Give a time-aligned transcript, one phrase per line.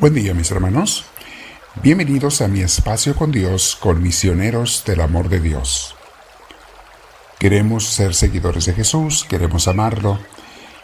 [0.00, 1.04] Buen día mis hermanos.
[1.84, 5.94] Bienvenidos a mi espacio con Dios, con misioneros del amor de Dios.
[7.38, 10.18] Queremos ser seguidores de Jesús, queremos amarlo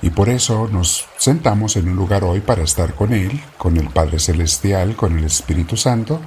[0.00, 3.90] y por eso nos sentamos en un lugar hoy para estar con Él, con el
[3.90, 6.22] Padre Celestial, con el Espíritu Santo.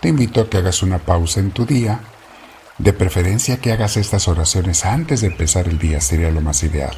[0.00, 2.00] Te invito a que hagas una pausa en tu día,
[2.78, 6.96] de preferencia que hagas estas oraciones antes de empezar el día, sería lo más ideal.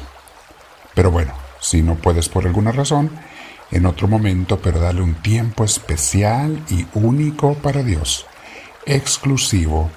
[0.95, 3.11] Pero bueno, si no puedes por alguna razón,
[3.71, 8.25] en otro momento, pero dale un tiempo especial y único para Dios,
[8.85, 9.89] exclusivo,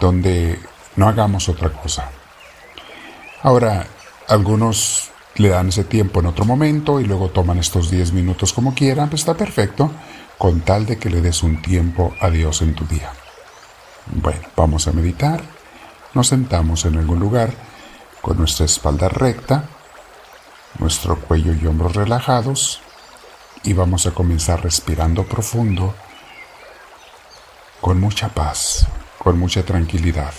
[0.00, 0.58] donde
[0.96, 2.10] no hagamos otra cosa.
[3.42, 3.86] Ahora,
[4.28, 8.74] algunos le dan ese tiempo en otro momento y luego toman estos 10 minutos como
[8.74, 9.90] quieran, pues está perfecto,
[10.36, 13.12] con tal de que le des un tiempo a Dios en tu día.
[14.06, 15.42] Bueno, vamos a meditar.
[16.14, 17.52] Nos sentamos en algún lugar
[18.20, 19.64] con nuestra espalda recta,
[20.78, 22.80] nuestro cuello y hombros relajados
[23.62, 25.94] y vamos a comenzar respirando profundo,
[27.80, 28.86] con mucha paz,
[29.18, 30.34] con mucha tranquilidad,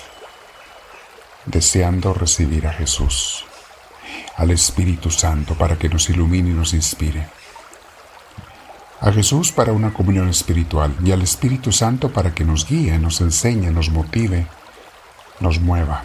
[1.46, 3.46] deseando recibir a Jesús,
[4.38, 7.28] al Espíritu Santo para que nos ilumine y nos inspire.
[9.02, 13.22] A Jesús para una comunión espiritual y al Espíritu Santo para que nos guíe, nos
[13.22, 14.48] enseñe, nos motive,
[15.40, 16.04] nos mueva.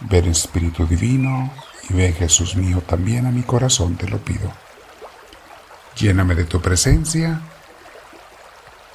[0.00, 1.52] Ven Espíritu Divino
[1.90, 4.52] y ven Jesús mío también a mi corazón, te lo pido.
[5.98, 7.40] Lléname de tu presencia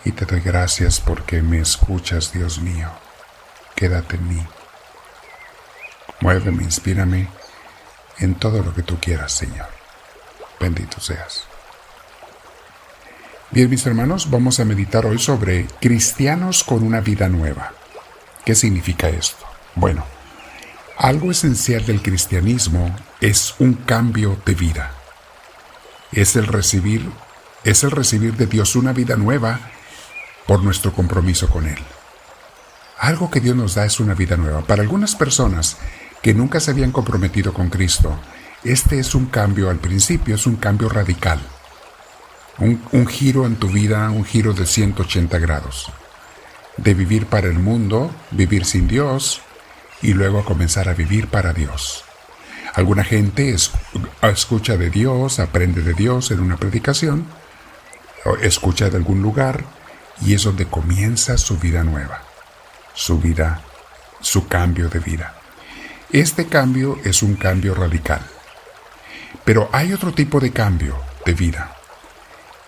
[0.05, 2.89] y te doy gracias porque me escuchas, Dios mío.
[3.75, 4.47] Quédate en mí.
[6.21, 7.27] Muéveme, inspírame
[8.19, 9.67] en todo lo que tú quieras, Señor.
[10.61, 11.43] Bendito seas.
[13.51, 17.73] Bien, mis hermanos, vamos a meditar hoy sobre cristianos con una vida nueva.
[18.45, 19.45] ¿Qué significa esto?
[19.75, 20.05] Bueno,
[20.97, 25.02] algo esencial del cristianismo es un cambio de vida
[26.15, 27.09] es el recibir
[27.63, 29.59] es el recibir de Dios una vida nueva
[30.45, 31.79] por nuestro compromiso con él.
[32.99, 34.61] Algo que Dios nos da es una vida nueva.
[34.61, 35.77] Para algunas personas
[36.21, 38.19] que nunca se habían comprometido con Cristo,
[38.63, 41.39] este es un cambio al principio, es un cambio radical.
[42.59, 45.91] Un, un, giro en tu vida, un giro de 180 grados.
[46.77, 49.41] De vivir para el mundo, vivir sin Dios,
[50.01, 52.05] y luego comenzar a vivir para Dios.
[52.73, 53.55] Alguna gente
[54.23, 57.27] escucha de Dios, aprende de Dios en una predicación,
[58.41, 59.63] escucha de algún lugar
[60.21, 62.23] y es donde comienza su vida nueva,
[62.93, 63.61] su vida,
[64.21, 65.35] su cambio de vida.
[66.11, 68.21] Este cambio es un cambio radical.
[69.45, 71.75] Pero hay otro tipo de cambio de vida,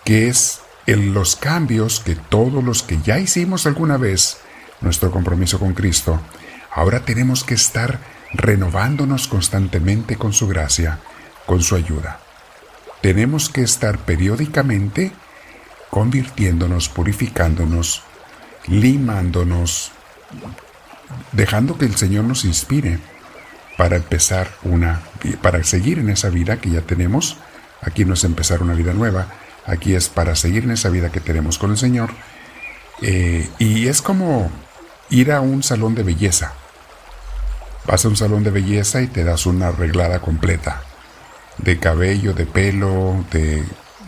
[0.04, 4.38] que es en los cambios que todos los que ya hicimos alguna vez
[4.80, 6.20] nuestro compromiso con Cristo,
[6.72, 7.98] ahora tenemos que estar
[8.32, 11.00] renovándonos constantemente con su gracia,
[11.46, 12.20] con su ayuda.
[13.00, 15.12] Tenemos que estar periódicamente
[15.90, 18.02] convirtiéndonos, purificándonos,
[18.66, 19.92] limándonos,
[21.32, 22.98] dejando que el Señor nos inspire
[23.76, 25.02] para empezar una,
[25.42, 27.36] para seguir en esa vida que ya tenemos.
[27.82, 29.28] Aquí no es empezar una vida nueva,
[29.66, 32.10] aquí es para seguir en esa vida que tenemos con el Señor.
[33.02, 34.50] Eh, y es como
[35.10, 36.54] ir a un salón de belleza.
[37.86, 40.82] Vas a un salón de belleza y te das una arreglada completa.
[41.58, 43.64] De cabello, de pelo, de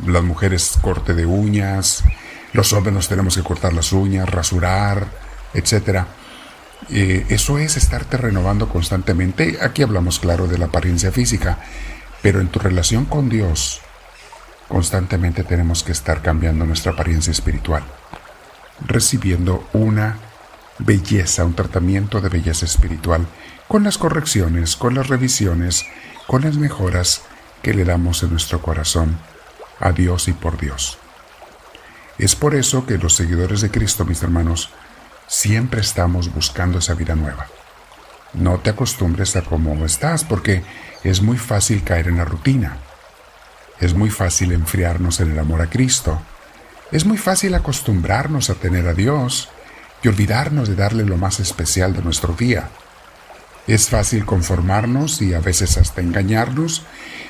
[0.06, 2.02] las mujeres corte de uñas,
[2.52, 5.06] los hombres nos tenemos que cortar las uñas, rasurar,
[5.54, 6.04] etc.
[6.90, 9.58] Eh, eso es estarte renovando constantemente.
[9.60, 11.58] Aquí hablamos, claro, de la apariencia física,
[12.20, 13.80] pero en tu relación con Dios,
[14.66, 17.84] constantemente tenemos que estar cambiando nuestra apariencia espiritual,
[18.84, 20.18] recibiendo una
[20.78, 23.26] belleza, un tratamiento de belleza espiritual
[23.68, 25.84] con las correcciones, con las revisiones,
[26.26, 27.22] con las mejoras
[27.62, 29.18] que le damos en nuestro corazón
[29.78, 30.98] a Dios y por Dios.
[32.16, 34.70] Es por eso que los seguidores de Cristo, mis hermanos,
[35.26, 37.46] siempre estamos buscando esa vida nueva.
[38.32, 40.64] No te acostumbres a cómo estás, porque
[41.04, 42.78] es muy fácil caer en la rutina.
[43.80, 46.20] Es muy fácil enfriarnos en el amor a Cristo.
[46.90, 49.50] Es muy fácil acostumbrarnos a tener a Dios
[50.02, 52.70] y olvidarnos de darle lo más especial de nuestro día
[53.68, 56.84] es fácil conformarnos y a veces hasta engañarnos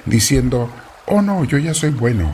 [0.06, 0.70] diciendo,
[1.06, 2.32] oh no, yo ya soy bueno.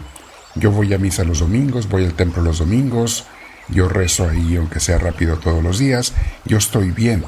[0.55, 3.25] Yo voy a misa los domingos, voy al templo los domingos,
[3.69, 6.13] yo rezo ahí aunque sea rápido todos los días,
[6.45, 7.25] yo estoy bien.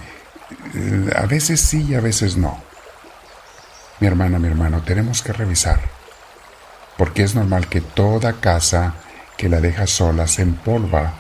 [0.75, 2.63] Eh, a veces sí y a veces no.
[3.99, 5.81] Mi hermana, mi hermano, tenemos que revisar.
[6.99, 8.95] Porque es normal que toda casa
[9.39, 11.15] que la deja sola se empolva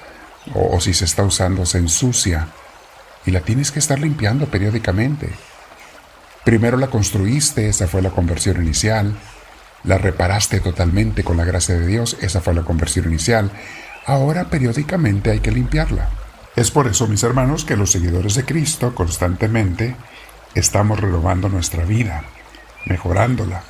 [0.55, 2.49] o, o si se está usando se ensucia
[3.26, 5.28] y la tienes que estar limpiando periódicamente.
[6.44, 9.17] Primero la construiste, esa fue la conversión inicial,
[9.82, 13.50] la reparaste totalmente con la gracia de Dios, esa fue la conversión inicial.
[14.06, 16.08] Ahora periódicamente hay que limpiarla.
[16.55, 19.96] Es por eso, mis hermanos, que los seguidores de Cristo constantemente
[20.55, 22.25] estamos renovando nuestra vida,
[22.87, 23.62] mejorándola,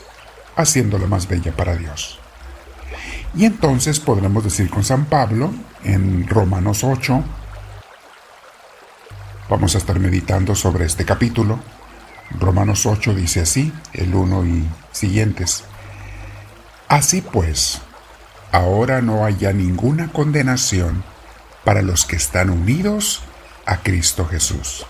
[0.55, 2.21] haciéndola más bella para Dios.
[3.35, 5.51] Y entonces podremos decir con San Pablo
[5.83, 7.25] en Romanos 8,
[9.49, 11.61] vamos a estar meditando sobre este capítulo,
[12.39, 15.65] Romanos 8 dice así, el 1 y siguientes.
[16.89, 17.81] Así pues,
[18.53, 21.05] ahora no haya ninguna condenación
[21.65, 23.23] para los que están unidos
[23.65, 24.87] a Cristo Jesús.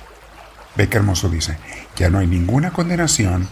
[0.76, 1.56] Ve qué hermoso dice,
[1.96, 3.48] ya no hay ninguna condenación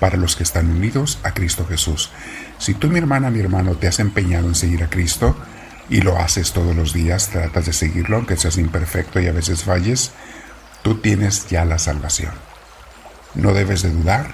[0.00, 2.10] para los que están unidos a Cristo Jesús.
[2.58, 5.36] Si tú, mi hermana, mi hermano, te has empeñado en seguir a Cristo
[5.88, 9.64] y lo haces todos los días, tratas de seguirlo, aunque seas imperfecto y a veces
[9.64, 10.12] falles,
[10.82, 12.32] tú tienes ya la salvación.
[13.34, 14.32] No debes de dudar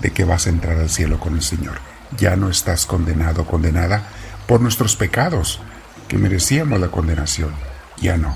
[0.00, 1.78] de que vas a entrar al cielo con el Señor.
[2.18, 4.02] Ya no estás condenado, condenada
[4.46, 5.60] por nuestros pecados,
[6.08, 7.52] que merecíamos la condenación.
[7.98, 8.34] Ya no.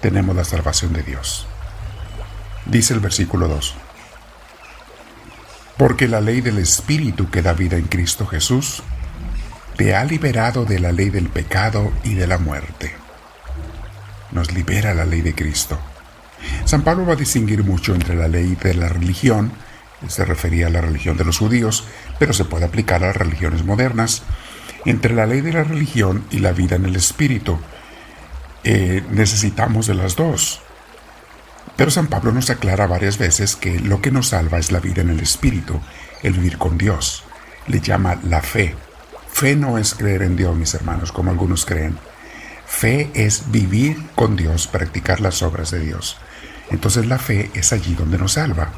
[0.00, 1.46] Tenemos la salvación de Dios.
[2.66, 3.74] Dice el versículo 2.
[5.76, 8.82] Porque la ley del Espíritu que da vida en Cristo Jesús
[9.76, 12.94] te ha liberado de la ley del pecado y de la muerte.
[14.30, 15.78] Nos libera la ley de Cristo.
[16.70, 19.50] San Pablo va a distinguir mucho entre la ley de la religión,
[20.06, 21.82] se refería a la religión de los judíos,
[22.20, 24.22] pero se puede aplicar a las religiones modernas,
[24.84, 27.58] entre la ley de la religión y la vida en el espíritu.
[28.62, 30.60] Eh, necesitamos de las dos.
[31.74, 35.02] Pero San Pablo nos aclara varias veces que lo que nos salva es la vida
[35.02, 35.80] en el espíritu,
[36.22, 37.24] el vivir con Dios.
[37.66, 38.76] Le llama la fe.
[39.28, 41.98] Fe no es creer en Dios, mis hermanos, como algunos creen.
[42.64, 46.16] Fe es vivir con Dios, practicar las obras de Dios.
[46.70, 48.70] Entonces la fe es allí donde nos salva.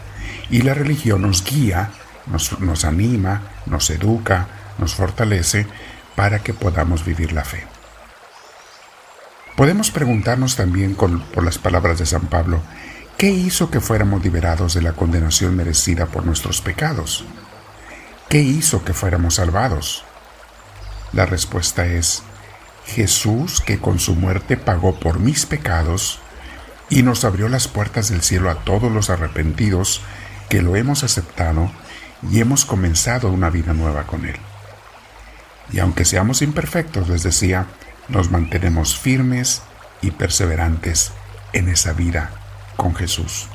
[0.50, 1.90] Y la religión nos guía,
[2.26, 4.48] nos, anima, nos educa,
[4.78, 5.66] nos fortalece
[6.16, 7.64] para que podamos vivir la fe.
[9.56, 12.62] Podemos preguntarnos también por las palabras de San Pablo,
[13.18, 17.24] ¿qué hizo que fuéramos liberados de la condenación merecida por nuestros pecados?
[18.28, 20.04] ¿Qué hizo que fuéramos salvados?
[21.12, 22.22] La respuesta es,
[22.86, 26.21] Jesús que con su muerte pagó por mis pecados
[26.92, 30.02] y nos abrió las puertas del cielo a todos los arrepentidos
[30.50, 31.72] que lo hemos aceptado
[32.30, 34.36] y hemos comenzado una vida nueva con Él.
[35.72, 37.66] Y aunque seamos imperfectos, les decía,
[38.08, 39.62] nos mantenemos firmes
[40.02, 41.12] y perseverantes
[41.54, 42.30] en esa vida
[42.76, 43.46] con Jesús.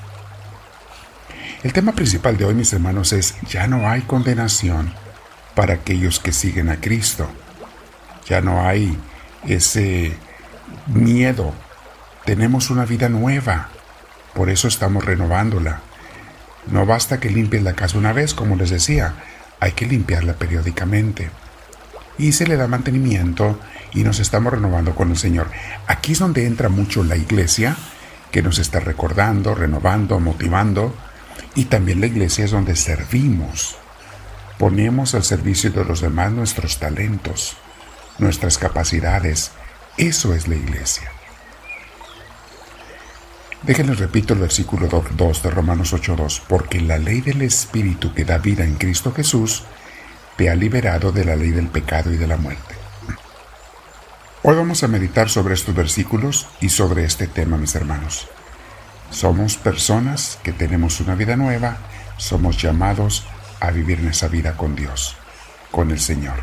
[1.62, 4.96] El tema principal de hoy, mis hermanos, es ya no hay condenación
[5.54, 7.30] para aquellos que siguen a Cristo.
[8.28, 8.98] Ya no hay
[9.46, 10.18] ese
[10.88, 11.54] miedo
[12.28, 13.70] tenemos una vida nueva,
[14.34, 15.80] por eso estamos renovándola.
[16.70, 19.14] No basta que limpies la casa una vez, como les decía,
[19.62, 21.30] hay que limpiarla periódicamente.
[22.18, 23.58] Y se le da mantenimiento
[23.94, 25.48] y nos estamos renovando con el Señor.
[25.88, 27.78] Aquí es donde entra mucho la iglesia,
[28.30, 30.94] que nos está recordando, renovando, motivando.
[31.56, 33.78] Y también la iglesia es donde servimos.
[34.58, 37.56] Ponemos al servicio de los demás nuestros talentos,
[38.20, 39.52] nuestras capacidades.
[39.96, 41.10] Eso es la iglesia.
[43.68, 48.38] Déjenles repito el versículo 2 de Romanos 8.2, porque la ley del Espíritu que da
[48.38, 49.64] vida en Cristo Jesús
[50.38, 52.76] te ha liberado de la ley del pecado y de la muerte.
[54.44, 58.30] Hoy vamos a meditar sobre estos versículos y sobre este tema, mis hermanos.
[59.10, 61.76] Somos personas que tenemos una vida nueva,
[62.16, 63.26] somos llamados
[63.60, 65.18] a vivir en esa vida con Dios,
[65.72, 66.40] con el Señor.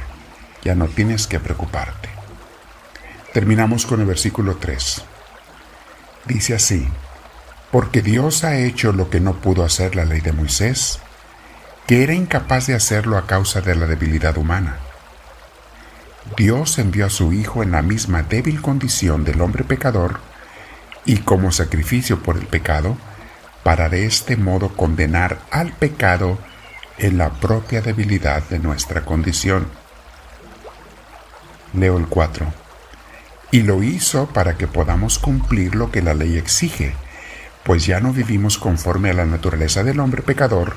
[0.62, 2.11] Ya no tienes que preocuparte.
[3.33, 5.04] Terminamos con el versículo 3.
[6.26, 6.87] Dice así,
[7.75, 11.00] porque Dios ha hecho lo que no pudo hacer la ley de Moisés,
[11.88, 14.76] que era incapaz de hacerlo a causa de la debilidad humana.
[16.37, 20.21] Dios envió a su Hijo en la misma débil condición del hombre pecador
[21.04, 22.97] y como sacrificio por el pecado,
[23.64, 26.38] para de este modo condenar al pecado
[26.99, 29.66] en la propia debilidad de nuestra condición.
[31.73, 32.47] Leo el 4
[33.50, 36.95] y lo hizo para que podamos cumplir lo que la ley exige,
[37.64, 40.75] pues ya no vivimos conforme a la naturaleza del hombre pecador,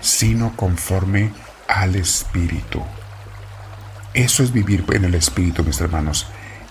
[0.00, 1.32] sino conforme
[1.66, 2.82] al Espíritu.
[4.14, 6.26] Eso es vivir en el Espíritu, mis hermanos,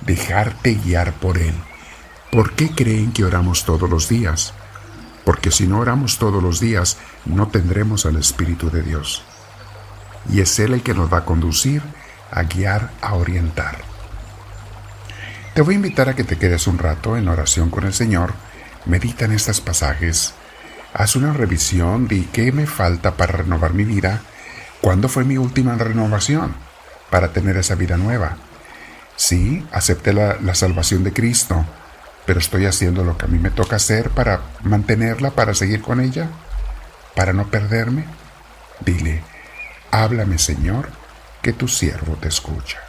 [0.06, 1.54] dejarte guiar por Él.
[2.32, 4.54] ¿Por qué creen que oramos todos los días?
[5.26, 9.24] Porque si no oramos todos los días, no tendremos al Espíritu de Dios.
[10.32, 11.82] Y es Él el que nos va a conducir,
[12.32, 13.78] a guiar, a orientar.
[15.54, 18.34] Te voy a invitar a que te quedes un rato en oración con el Señor,
[18.88, 20.34] medita en estos pasajes,
[20.94, 24.22] haz una revisión de qué me falta para renovar mi vida,
[24.82, 26.56] ¿Cuándo fue mi última renovación
[27.10, 28.38] para tener esa vida nueva?
[29.16, 31.66] Sí, acepté la, la salvación de Cristo,
[32.26, 36.00] pero estoy haciendo lo que a mí me toca hacer para mantenerla, para seguir con
[36.00, 36.30] ella,
[37.16, 38.06] para no perderme.
[38.86, 39.24] Dile,
[39.90, 40.90] háblame Señor,
[41.42, 42.87] que tu siervo te escucha.